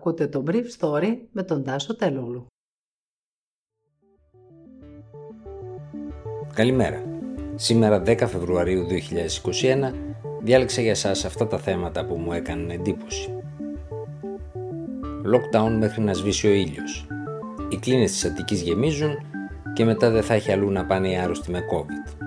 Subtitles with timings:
[0.00, 2.46] Ακούτε το Brief Story με τον Τάσο Τελούλου.
[6.54, 7.02] Καλημέρα.
[7.54, 8.86] Σήμερα 10 Φεβρουαρίου
[9.62, 9.92] 2021
[10.42, 13.42] διάλεξα για σας αυτά τα θέματα που μου έκαναν εντύπωση.
[15.02, 17.06] Lockdown μέχρι να σβήσει ο ήλιος.
[17.68, 19.18] Οι κλίνες της Αττικής γεμίζουν
[19.72, 22.20] και μετά δεν θα έχει αλλού να πάνε οι άρρωστοι με COVID.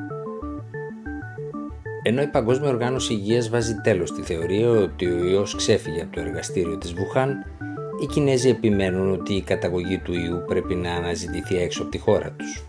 [2.06, 6.20] Ενώ η Παγκόσμια Οργάνωση Υγείας βάζει τέλος στη θεωρία ότι ο ιός ξέφυγε από το
[6.20, 7.46] εργαστήριο της Βουχάν,
[8.04, 12.32] οι Κινέζοι επιμένουν ότι η καταγωγή του ιού πρέπει να αναζητηθεί έξω από τη χώρα
[12.32, 12.66] τους.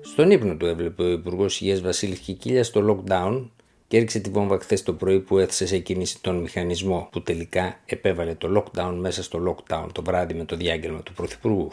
[0.00, 3.48] Στον ύπνο του έβλεπε ο Υπουργός Υγείας Βασίλης Κικίλιας στο lockdown
[3.88, 7.80] και έριξε τη βόμβα χθες το πρωί που έθεσε σε κίνηση τον μηχανισμό που τελικά
[7.86, 11.70] επέβαλε το lockdown μέσα στο lockdown το βράδυ με το διάγγελμα του Πρωθυπουργού.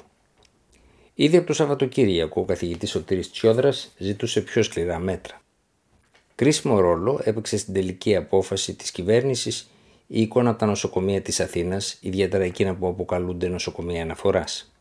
[1.13, 5.41] Ήδη από το Σαββατοκύριακο ο καθηγητής Σωτήρης Τσιόδρας ζητούσε πιο σκληρά μέτρα.
[6.37, 9.69] Κρίσιμο ρόλο έπαιξε στην τελική απόφαση της κυβέρνησης
[10.07, 14.73] η εικόνα από τα νοσοκομεία της Αθήνας, ιδιαίτερα εκείνα που αποκαλούνται νοσοκομεία αναφοράς.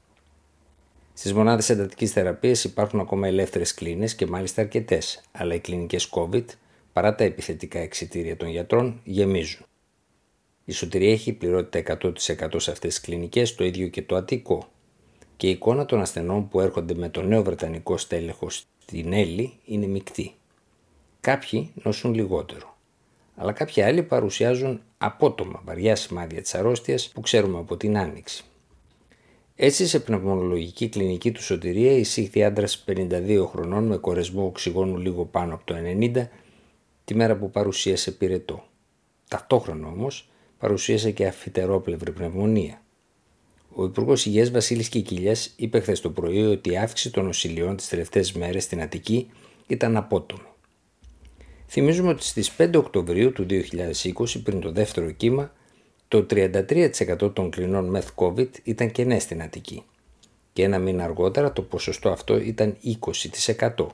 [1.14, 6.44] Στις μονάδες εντατικής θεραπείας υπάρχουν ακόμα ελεύθερες κλίνες και μάλιστα αρκετές, αλλά οι κλινικές COVID,
[6.92, 9.66] παρά τα επιθετικά εξητήρια των γιατρών, γεμίζουν.
[10.64, 14.68] Η σωτηρία έχει πληρότητα 100% σε αυτές τις κλινικές, το ίδιο και το Αττικό,
[15.36, 19.86] και η εικόνα των ασθενών που έρχονται με το νέο βρετανικό στέλεχο στην Έλλη είναι
[19.86, 20.34] μεικτή.
[21.26, 22.76] Κάποιοι νοσούν λιγότερο,
[23.36, 28.44] αλλά κάποιοι άλλοι παρουσιάζουν απότομα βαριά σημάδια της αρρώστιας που ξέρουμε από την Άνοιξη.
[29.56, 35.54] Έτσι, σε πνευμονολογική κλινική του Σωτηρία εισήχθη άντρας 52 χρονών με κορεσμό οξυγόνου λίγο πάνω
[35.54, 36.28] από το 90
[37.04, 38.64] τη μέρα που παρουσίασε πυρετό.
[39.28, 42.82] Ταυτόχρονα όμως παρουσίασε και αφιτερόπλευρη πνευμονία.
[43.74, 47.88] Ο Υπουργός Υγείας Βασίλης Κικίλιας είπε χθες το πρωί ότι η αύξηση των νοσηλειών τις
[47.88, 49.30] τελευταίες μέρες στην Αττική
[49.66, 50.40] ήταν απότομη.
[51.68, 55.52] Θυμίζουμε ότι στις 5 Οκτωβρίου του 2020, πριν το δεύτερο κύμα,
[56.08, 59.84] το 33% των κλινών μεθ COVID ήταν κενέ στην Αττική
[60.56, 62.76] και ένα μήνα αργότερα το ποσοστό αυτό ήταν
[63.56, 63.86] 20%,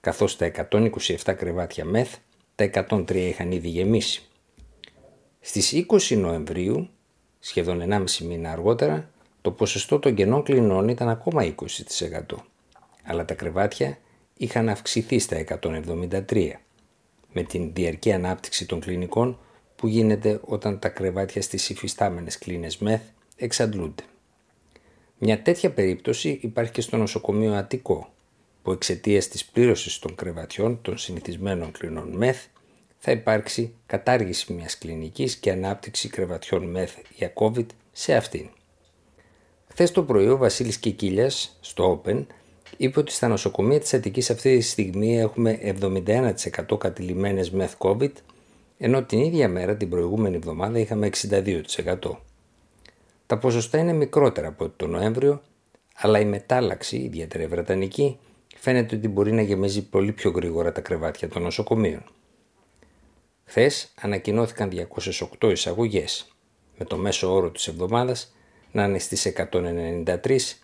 [0.00, 2.14] καθώς τα 127 κρεβάτια μεθ,
[2.54, 4.28] τα 103 είχαν ήδη γεμίσει.
[5.40, 6.88] Στις 20 Νοεμβρίου,
[7.38, 9.10] σχεδόν 1,5 μήνα αργότερα,
[9.42, 12.36] το ποσοστό των κενών κλινών ήταν ακόμα 20%,
[13.04, 13.98] αλλά τα κρεβάτια
[14.36, 16.50] είχαν αυξηθεί στα 173,
[17.32, 19.38] με την διαρκή ανάπτυξη των κλινικών
[19.76, 23.02] που γίνεται όταν τα κρεβάτια στις υφιστάμενες κλίνες μεθ
[23.36, 24.02] εξαντλούνται.
[25.18, 28.12] Μια τέτοια περίπτωση υπάρχει και στο νοσοκομείο Αττικό,
[28.62, 32.44] που εξαιτίας της πλήρωσης των κρεβατιών των συνηθισμένων κλινών μεθ
[32.98, 38.48] θα υπάρξει κατάργηση μιας κλινικής και ανάπτυξη κρεβατιών μεθ για COVID σε αυτήν.
[39.68, 42.26] Χθες το πρωί ο Βασίλης Κικίλιας στο Open
[42.80, 48.12] είπε ότι στα νοσοκομεία της Αττικής αυτή τη στιγμή έχουμε 71% κατηλημένες μεθ COVID
[48.78, 51.52] ενώ την ίδια μέρα την προηγούμενη εβδομάδα είχαμε 62%.
[53.26, 55.42] Τα ποσοστά είναι μικρότερα από το Νοέμβριο,
[55.94, 58.18] αλλά η μετάλλαξη, ιδιαίτερα η βρετανική,
[58.56, 62.04] φαίνεται ότι μπορεί να γεμίζει πολύ πιο γρήγορα τα κρεβάτια των νοσοκομείων.
[63.44, 64.70] Χθες ανακοινώθηκαν
[65.40, 66.32] 208 εισαγωγές,
[66.78, 68.32] με το μέσο όρο της εβδομάδας
[68.72, 70.58] να είναι στις 193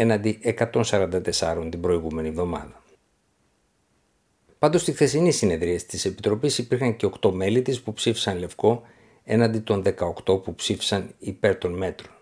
[0.00, 2.82] έναντι 144 την προηγούμενη εβδομάδα.
[4.58, 8.82] Πάντως στη χθεσινή συνεδρία της Επιτροπής υπήρχαν και 8 μέλη της που ψήφισαν λευκό
[9.24, 9.82] έναντι των
[10.26, 12.12] 18 που ψήφισαν υπέρ των μέτρων.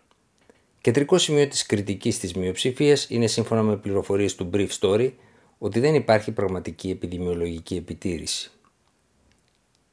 [0.80, 5.12] Κεντρικό σημείο της κριτικής της μειοψηφίας είναι σύμφωνα με πληροφορίες του Brief Story
[5.58, 8.50] ότι δεν υπάρχει πραγματική επιδημιολογική επιτήρηση.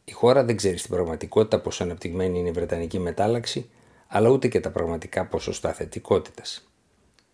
[0.06, 3.70] Η χώρα δεν ξέρει στην πραγματικότητα πόσο αναπτυγμένη είναι η Βρετανική μετάλλαξη,
[4.08, 6.68] αλλά ούτε και τα πραγματικά ποσοστά θετικότητας.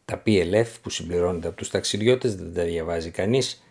[0.10, 3.64] Τα PLF που συμπληρώνονται από τους ταξιδιώτες δεν τα διαβάζει κανείς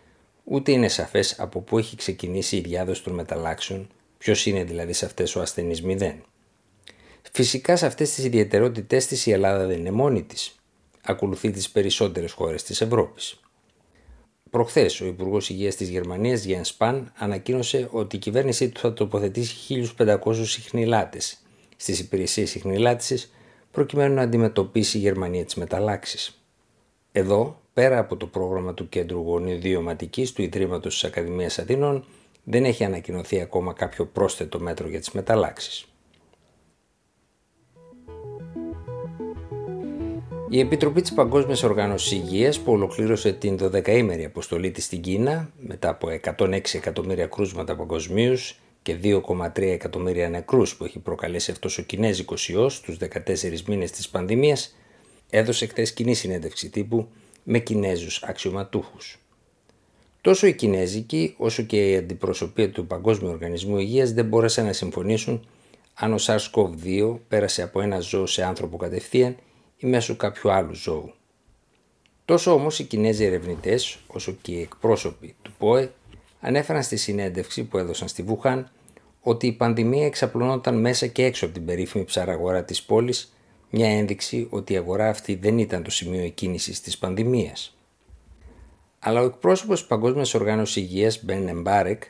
[0.44, 3.88] ούτε είναι σαφές από πού έχει ξεκινήσει η διάδοση των μεταλλάξεων,
[4.19, 6.22] ποιος είναι δηλαδή σε αυτές ο ασθενής μηδέν.
[7.32, 10.59] Φυσικά σε αυτές τις ιδιαιτερότητές της η Ελλάδα δεν είναι μόνη της.
[11.03, 13.41] Ακολουθεί τις περισσότερες χώρες της Ευρώπης.
[14.50, 19.55] Προχθές, ο Υπουργός Υγείας της Γερμανίας, Γιάν Σπαν, ανακοίνωσε ότι η κυβέρνησή του θα τοποθετήσει
[19.55, 21.38] 1.500 συχνηλάτες
[21.76, 23.32] στις υπηρεσίες συχνηλάτησης
[23.78, 26.42] προκειμένου να αντιμετωπίσει η Γερμανία τις μεταλλάξεις.
[27.12, 32.04] Εδώ πέρα από το πρόγραμμα του Κέντρου Γονιδίωματικής του Ιδρύματος της Ακαδημίας Αθήνων,
[32.44, 35.86] δεν έχει ανακοινωθεί ακόμα κάποιο πρόσθετο μέτρο για τις μεταλλάξεις.
[40.48, 45.88] Η Επιτροπή της Παγκόσμιας Οργάνωσης Υγείας που ολοκλήρωσε την 12ημερη αποστολή της στην Κίνα μετά
[45.88, 52.48] από 106 εκατομμύρια κρούσματα παγκοσμίως και 2,3 εκατομμύρια νεκρούς που έχει προκαλέσει αυτός ο κινέζικος
[52.48, 54.76] ιός τους 14 μήνες της πανδημίας
[55.30, 57.08] έδωσε χθες κοινή συνέντευξη τύπου
[57.42, 59.19] με Κινέζους αξιωματούχους.
[60.20, 65.48] Τόσο η Κινέζικη όσο και η αντιπροσωπεία του Παγκόσμιου Οργανισμού Υγείας δεν μπόρεσαν να συμφωνήσουν
[65.94, 69.36] αν ο SARS-CoV-2 πέρασε από ένα ζώο σε άνθρωπο κατευθείαν
[69.76, 71.12] ή μέσω κάποιου άλλου ζώου.
[72.24, 75.92] Τόσο όμως οι Κινέζοι ερευνητές, όσο και οι εκπρόσωποι του ΠΟΕ
[76.40, 78.70] ανέφεραν στη συνέντευξη που έδωσαν στη Βουχάν
[79.20, 83.32] ότι η πανδημία εξαπλωνόταν μέσα και έξω από την περίφημη ψαραγορά της πόλης,
[83.70, 87.76] μια ένδειξη ότι η αγορά αυτή δεν ήταν το σημείο εκκίνησης της πανδημίας.
[88.99, 92.02] Αλλά ο εκπρόσωπος της Παγκόσμιας Οργάνωσης Υγείας, Μπεν Εμπάρεκ,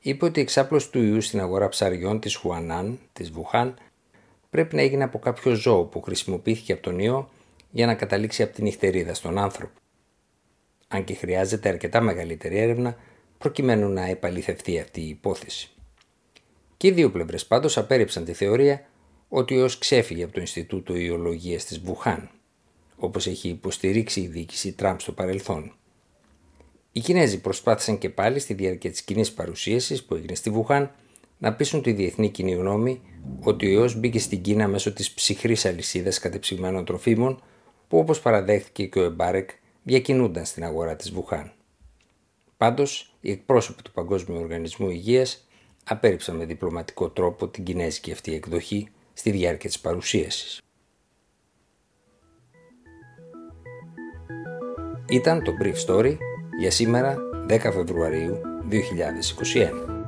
[0.00, 3.78] είπε ότι η εξάπλωση του ιού στην αγορά ψαριών της Χουανάν, της Βουχάν,
[4.50, 7.30] πρέπει να έγινε από κάποιο ζώο που χρησιμοποιήθηκε από τον ιό
[7.70, 9.72] για να καταλήξει από την νυχτερίδα στον άνθρωπο.
[10.88, 12.96] Αν και χρειάζεται αρκετά μεγαλύτερη έρευνα
[13.40, 15.70] προκειμένου να επαληθευτεί αυτή η υπόθεση.
[16.76, 18.88] Και οι δύο πλευρές πάντως απέρριψαν τη θεωρία
[19.28, 22.30] ότι ο ιός ξέφυγε από το Ινστιτούτο Ιολογίας της Βουχάν,
[22.96, 25.72] όπως έχει υποστηρίξει η διοίκηση Τραμπ στο παρελθόν.
[26.92, 30.94] Οι Κινέζοι προσπάθησαν και πάλι στη διάρκεια της κοινής παρουσίασης που έγινε στη Βουχάν
[31.38, 33.00] να πείσουν τη διεθνή κοινή γνώμη
[33.40, 37.42] ότι ο ιός μπήκε στην Κίνα μέσω της ψυχρής αλυσίδας κατεψυγμένων τροφίμων
[37.88, 39.50] που όπως παραδέχθηκε και ο Εμπάρεκ
[39.82, 41.52] διακινούνταν στην αγορά της Βουχάν.
[42.56, 45.48] Πάντως, οι εκπρόσωποι του Παγκόσμιου Οργανισμού Υγείας
[45.84, 50.60] απέρριψαν με διπλωματικό τρόπο την κινέζικη αυτή εκδοχή στη διάρκεια της παρουσίασης.
[55.08, 56.16] Ήταν το Brief Story
[56.58, 57.16] για σήμερα
[57.48, 58.40] 10 Φεβρουαρίου
[58.70, 59.99] 2021.